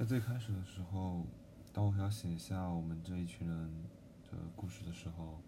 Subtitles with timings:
[0.00, 1.26] 在最开始的时候，
[1.74, 3.70] 当我要写下我们这一群人
[4.30, 5.38] 的故事的时候，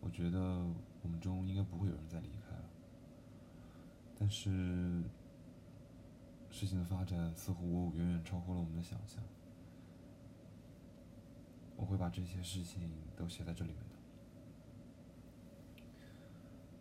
[0.00, 0.40] 我觉得
[1.02, 2.64] 我们中应该不会有人再离开了。
[4.18, 5.04] 但是，
[6.50, 9.22] 事情的发展似乎远远超乎了我们的想象。
[11.76, 13.94] 我会把这些事情都写在这里面的。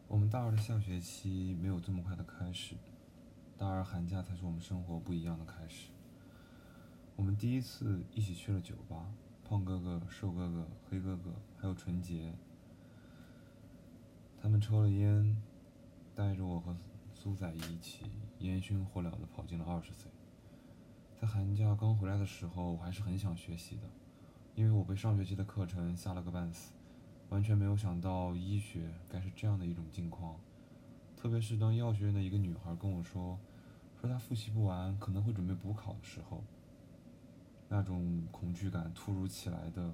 [0.07, 2.75] 我们大二的下学期没有这么快的开始，
[3.59, 5.91] 大二寒假才是我们生活不一样的开始。
[7.21, 9.05] 我们第一次一起去了酒吧，
[9.47, 12.33] 胖哥哥、瘦哥哥、黑哥哥，还有纯洁。
[14.41, 15.37] 他们抽了烟，
[16.15, 16.75] 带着我和
[17.13, 18.05] 苏仔一起
[18.39, 20.10] 烟熏火燎的跑进了二十岁。
[21.21, 23.83] 在寒假刚回来的时候，我还是很想学习的，
[24.55, 26.74] 因为我被上学期的课程吓了个半死。
[27.29, 30.38] 完全没有想到医学该是这样的一种境况，
[31.15, 33.38] 特别是当药学院的一个女孩跟我说，
[34.02, 36.44] 说她复习不完，可能会准备补考的时候，
[37.73, 39.94] 那种恐惧感突如其来的，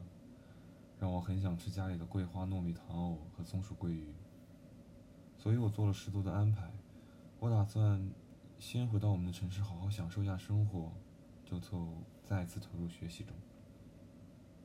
[0.99, 4.15] 让我很想吃家里的桂花糯米糖藕和松鼠桂鱼。
[5.37, 6.71] 所以我做了十足的安排，
[7.39, 8.09] 我打算
[8.57, 10.91] 先回到我们的城市，好好享受一下生活，
[11.45, 11.87] 就就
[12.23, 13.35] 再次投入学习中。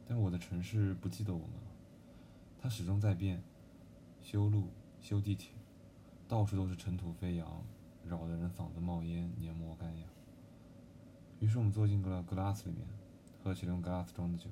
[0.07, 1.71] 但我的城市不记得我们了。
[2.59, 3.43] 它始终在变，
[4.23, 4.69] 修路、
[5.03, 5.53] 修地铁，
[6.27, 7.63] 到处都是尘土飞扬，
[8.07, 10.09] 扰得人嗓子冒烟、黏膜干痒。
[11.41, 12.87] 于是我们坐进了 glass 里面，
[13.43, 14.49] 喝起了用 glass 装的酒。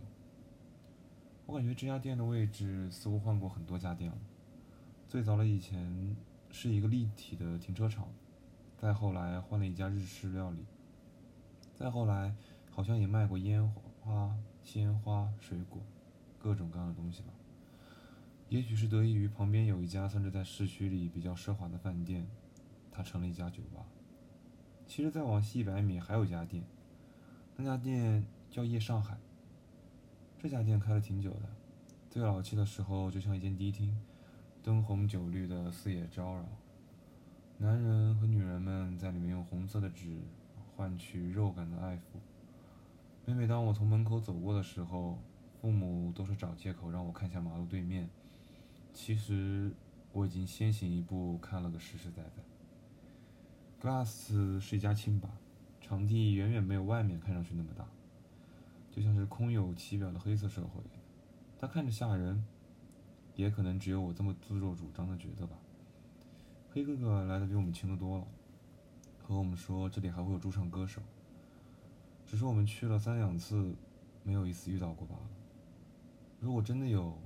[1.46, 4.18] 我感觉这家店的位置似乎换过很多家店了。
[5.08, 6.16] 最早的以前
[6.50, 8.08] 是一个立体的停车场，
[8.76, 10.64] 再后来换了一家日式料理，
[11.74, 12.34] 再后来
[12.70, 13.68] 好像也卖过烟
[14.00, 15.82] 花、鲜花、水果，
[16.38, 17.28] 各种各样的东西吧。
[18.48, 22.26] 也许是得益于旁边有一家算是在市区里比较奢华的饭店，
[22.90, 23.84] 它成了一家酒吧。
[24.86, 26.64] 其实再往西一百米还有一家店，
[27.56, 29.16] 那家店叫夜上海。
[30.38, 31.48] 这家店开了挺久的，
[32.10, 33.96] 最老气的时候就像一间迪厅，
[34.62, 36.44] 灯红酒绿的四野招摇，
[37.58, 40.18] 男人和女人们在里面用红色的纸
[40.74, 42.18] 换取肉感的爱抚。
[43.26, 45.18] 每每当我从门口走过的时候，
[45.60, 48.08] 父母都是找借口让我看向马路对面。
[48.92, 49.70] 其实
[50.12, 52.42] 我已经先行一步看了个实实在在。
[53.80, 55.28] Glass 是一家清吧，
[55.80, 57.86] 场地远远没有外面看上去那么大，
[59.00, 60.82] 就像是空有其表的黑色社会。
[61.58, 62.44] 它看着吓人，
[63.34, 65.56] 也可能只有我这么自作主张的觉得吧。
[66.70, 68.26] 黑哥哥来的比我们轻得多了，
[69.22, 71.00] 和我们说这里还会有驻唱歌手，
[72.26, 73.74] 只是我们去了三两次，
[74.22, 75.30] 没有一次遇到过罢了。
[76.38, 77.16] 如果真的有，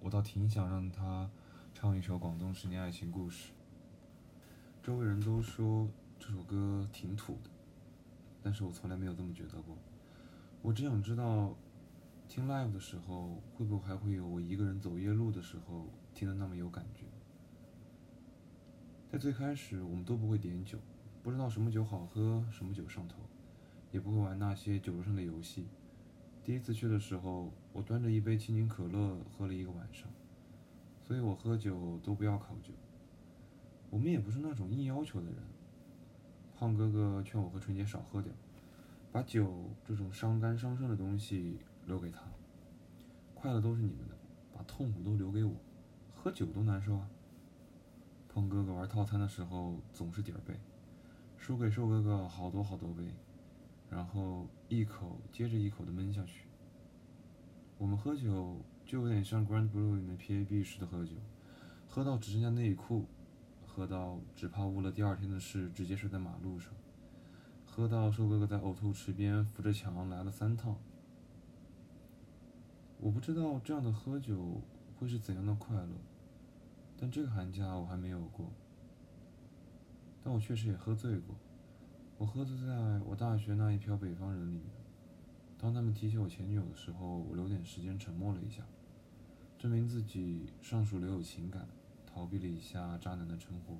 [0.00, 1.30] 我倒挺想让他
[1.72, 3.52] 唱一首广东十年爱情故事。
[4.82, 5.88] 周围人都说
[6.18, 7.48] 这首歌挺土的，
[8.42, 9.74] 但是我从来没有这么觉得过。
[10.66, 11.54] 我只想知道，
[12.26, 17.04] 听 live 的时候会不会还会有我一个人走夜路的时候听的那么有感觉。
[19.08, 20.76] 在最开始，我们都不会点酒，
[21.22, 23.18] 不知道什么酒好喝，什么酒上头，
[23.92, 25.68] 也不会玩那些酒桌上的游戏。
[26.42, 30.10] 第一次去的时候，我端着一杯青柠可乐喝了一个晚上，
[31.00, 32.72] 所以我喝酒都不要考究。
[33.88, 35.36] 我们也不是那种硬要求的人。
[36.56, 38.34] 胖哥哥劝我和春姐少喝点，
[39.16, 39.50] 把酒
[39.82, 42.20] 这种伤肝伤肾的东西留给他。
[43.34, 44.14] 快乐都是你们的，
[44.52, 45.54] 把痛苦都留给我。
[46.14, 47.08] 喝酒都难受啊！
[48.28, 50.60] 胖哥哥玩套餐的时候总是点儿背，
[51.38, 53.04] 输给瘦哥哥好多好多杯。
[53.88, 56.42] 然后一口接着一口的闷下去。
[57.78, 61.14] 我们喝酒就有点像 Grand Blue 里面 PAB 式的喝酒，
[61.88, 63.06] 喝到只剩下内裤，
[63.64, 66.70] 喝到只怕误了第二天的事，直接睡在马路上，
[67.76, 70.74] 喝到瘦哥哥在呕吐池边扶着墙来了三趟。
[72.98, 74.62] 我不知道这样的喝酒
[74.98, 75.92] 会是怎样的快乐，
[76.98, 78.50] 但这个寒假我还没有过，
[80.24, 81.36] 但我确实也喝醉过。
[82.16, 84.70] 我喝醉在我大学那一票北方人里面。
[85.58, 88.62] 当他们提起我前女友的时候，我留点时间沉默了一下，
[89.58, 91.68] 证明自己尚属留有情感，
[92.06, 93.76] 逃避了一下渣男的称呼。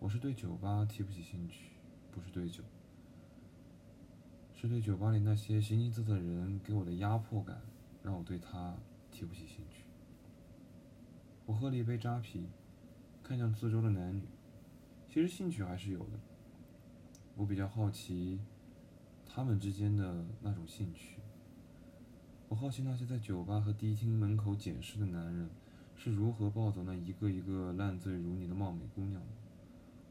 [0.00, 1.71] 我是对酒吧提不起兴趣，
[2.12, 2.62] 不是对酒，
[4.54, 7.60] 是对酒吧里那些形形色色的人给我的压迫感，
[8.02, 8.76] 让我对他
[9.10, 9.84] 提不起兴趣。
[11.46, 12.46] 我喝了一杯扎啤，
[13.22, 14.22] 看向四周的男女，
[15.08, 16.20] 其实兴趣还是有的。
[17.34, 18.38] 我比较好奇，
[19.26, 21.18] 他们之间的那种兴趣。
[22.48, 25.48] 我好奇那些在酒吧和迪厅门口捡尸的男人，
[25.96, 29.28] 是如何抱走那一个一个烂醉如泥的貌美姑娘的。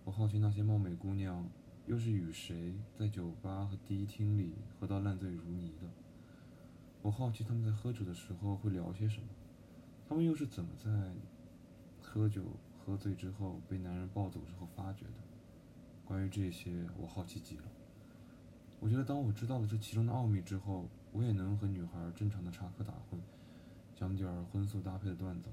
[0.03, 1.47] 我好奇那些貌美姑娘
[1.87, 5.87] 又是与谁在酒吧和迪厅里喝到烂醉如泥的？
[7.01, 9.27] 我好奇他们在喝酒的时候会聊些什么，
[10.07, 10.89] 他们又是怎么在
[12.01, 12.43] 喝酒
[12.77, 15.13] 喝醉之后被男人抱走之后发觉的？
[16.05, 17.63] 关于这些，我好奇极了。
[18.79, 23.17] 我觉得当我知道了这其中的奥秘之后，我也能和女孩正常的插科打诨，
[23.95, 25.49] 讲点儿荤素搭配的段子。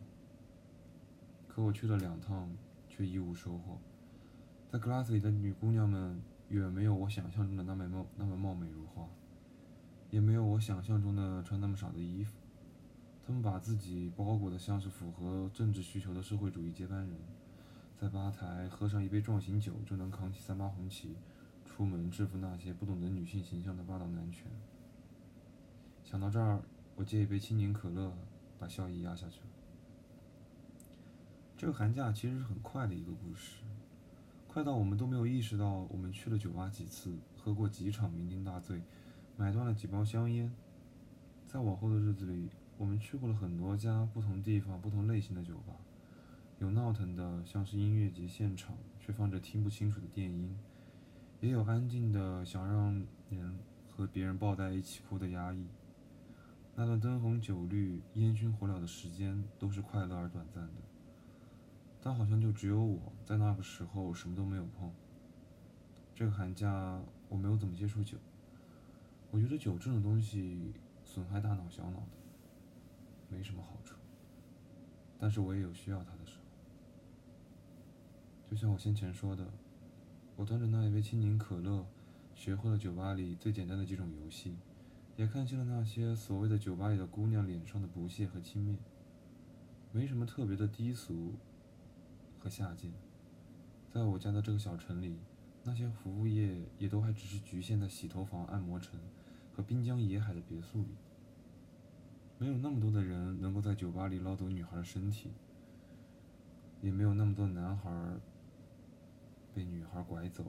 [1.47, 2.51] 可我去了两趟，
[2.89, 3.79] 却一无收获。
[4.70, 9.09] 在 glass 里的女姑娘们远没有我想象中的那么貌那么貌美如花。
[10.11, 12.32] 也没有我想象中的穿那么少的衣服，
[13.26, 17.11] 她们把自己包裹得像是符合政治需求的社会主义接班人，
[17.97, 21.17] 在吧台喝上一杯壮行酒就能扛起三八红旗，
[21.67, 24.50] 出门制服那些不懂得女性形象的霸道男权。
[26.05, 26.62] 想到这儿，
[26.97, 28.11] 我接一杯青柠可乐，
[28.59, 29.47] 把笑意压下去了。
[31.55, 33.62] 这个寒假其实是很快的一个故事，
[34.58, 38.82] 快到我们都没有意识到我们去了酒吧几次，喝过几场酩酊大醉。
[39.37, 40.52] 买断了几包香烟，
[41.46, 45.75] 在往后的日子里，我们去过了很多家不同地方、不同类型的酒吧，
[46.58, 50.50] 有闹腾的，像是音乐节现场，却放着听不清楚的电音；
[51.40, 53.56] 也有安静的，想让人
[53.88, 55.69] 和别人抱在一起哭的压抑。
[56.75, 60.72] 那段灯红酒绿、烟熏火燎的时间，都是快乐而短暂的。
[62.03, 64.91] 但好像就只有我在那个时候什么都没有碰。
[66.15, 68.17] 这个寒假，我没有怎么接触酒。
[69.31, 70.73] 我觉得酒这种东西
[71.05, 72.06] 损害大脑、小脑的，
[73.29, 73.95] 没什么好处。
[75.19, 76.45] 但是我也有需要它的时候。
[78.51, 79.47] 就像我先前说的，
[80.37, 81.85] 我端着那一杯青柠可乐，
[82.35, 84.56] 学会了酒吧里最简单的几种游戏，
[85.17, 88.77] 也看清了那些所谓的酒吧里的姑娘脸上的不屑和轻蔑。
[89.93, 91.35] 没什么特别的低俗
[92.38, 92.93] 和下贱。
[93.90, 95.19] 在我家的这个小城里。
[95.64, 98.99] 那些服务业也都还只是局限在洗头房、按摩城
[99.52, 100.96] 和滨江野海的别墅里，
[102.38, 105.31] 没有那么多的人能够在酒吧里捞走女孩的身体，
[106.81, 107.90] 也没有那么多男孩
[109.52, 110.46] 被女孩拐走，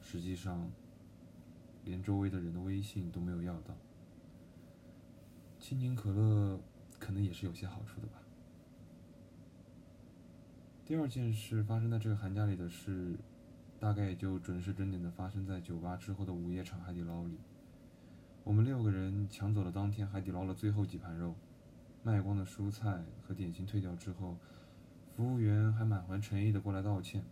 [0.00, 0.68] 实际上
[1.84, 3.76] 连周围的人的微信都没有要到。
[5.60, 6.58] 青柠可乐
[6.98, 8.14] 可能也是有些好处的吧。
[10.90, 13.16] 第二件事发生在这个寒假里的事，
[13.78, 17.38] 大概也就准时准点的发生在酒吧之后的午夜场海底捞里。
[18.42, 21.36] 我们六个人抢走了当天海底捞的最后几盘肉，
[22.02, 24.36] 卖光的蔬菜和点心退掉之后，
[25.14, 27.22] 服务员还满怀诚意的过来道歉。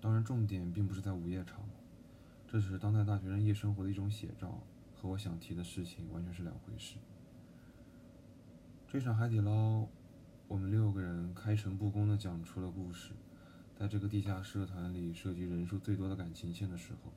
[0.00, 1.60] 当然，重点并不是在午夜场，
[2.48, 4.60] 这只是当代大学生夜生活的一种写照，
[4.96, 6.96] 和我想提的事情完全是两回事。
[8.88, 9.86] 这场海底捞。
[10.46, 13.12] 我们六个人开诚布公地讲出了故事，
[13.74, 17.10] 在这个地下社团里涉及人数最多的感情线的时候。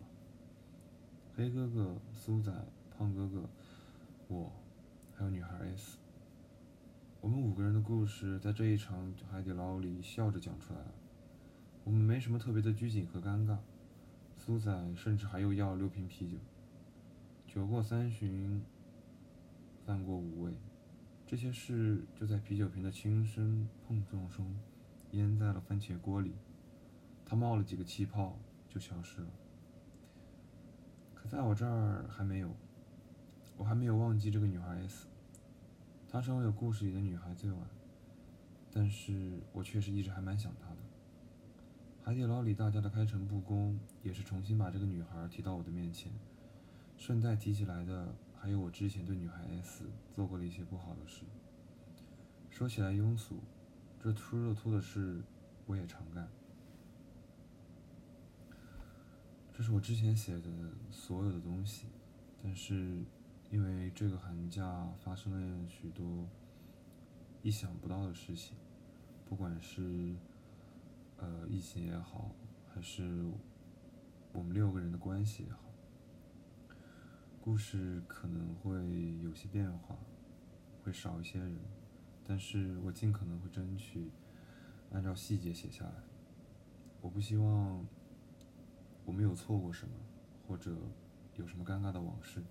[1.36, 2.52] 黑哥哥、苏仔、
[2.98, 3.50] 胖哥哥，
[4.28, 4.52] 我，
[5.14, 5.98] 还有女孩 S，
[7.22, 10.92] 我们五个人的故事在这一场海底捞里笑着讲出来了。
[11.84, 13.58] 我们没什么特别的拘谨和尴尬，
[14.38, 16.38] 苏仔甚至还又要六瓶啤酒。
[17.46, 18.64] 酒过三巡，
[19.86, 20.54] 饭过五味。
[21.30, 24.56] 这些事就在啤酒瓶的轻声碰撞中，
[25.12, 26.32] 淹在了番茄锅里。
[27.26, 28.40] 它冒了几个气泡，
[28.70, 29.28] 就消失了。
[31.14, 32.56] 可在我这儿还没有，
[33.58, 35.06] 我还没有忘记这个女孩 S。
[36.08, 37.60] 她成为了故事里的女孩最晚，
[38.72, 40.78] 但是我确实一直还蛮想她的。
[42.06, 46.10] 海底捞里大家的开诚布公，也是重新把这个女孩提到我的面前，
[46.96, 48.16] 顺带提起来的。
[48.48, 51.26] 还有我之前对女孩 S 做过了一些不好的事，
[52.50, 53.42] 说起来庸俗，
[54.02, 55.22] 这秃肉秃的事
[55.66, 56.26] 我也常干。
[59.52, 60.50] 这是我之前写的
[60.90, 61.88] 所有的东西，
[62.42, 63.04] 但是
[63.52, 66.26] 因为这个寒假发生了许多
[67.42, 68.56] 意想不到的事情，
[69.28, 70.16] 不管是
[71.18, 72.32] 呃疫情也好，
[72.74, 73.30] 还是
[74.32, 75.67] 我们六个人的关系也好。
[77.48, 79.98] 故事可能会有些变化，
[80.84, 81.58] 会少一些人，
[82.22, 84.12] 但是我尽可能会争取
[84.92, 85.94] 按照细节写下来。
[87.00, 87.88] 我不希望
[89.06, 89.94] 我没有错过什么，
[90.46, 90.76] 或者
[91.38, 92.44] 有什么尴尬的往事。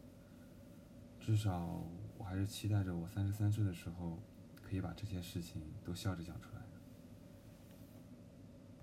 [1.20, 1.84] 至少
[2.16, 4.18] 我还是期待着我三十三岁的时候，
[4.62, 6.55] 可以把这些事情都笑着讲出来。